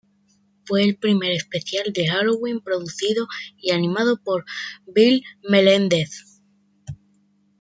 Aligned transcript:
Fue 0.65 0.81
el 0.83 0.97
primer 0.97 1.31
especial 1.33 1.93
de 1.93 2.07
Halloween 2.07 2.59
producido 2.61 3.27
y 3.59 3.69
animado 3.69 4.19
por 4.23 4.45
Bill 4.87 5.21
Melendez. 5.47 6.41